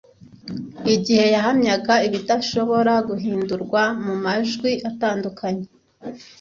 igihe 0.95 1.25
yahamyaga 1.33 1.93
ibidashobora 2.07 2.93
guhindurwa 3.09 3.81
mumajwi 4.03 4.71
atandukanye 4.89 5.67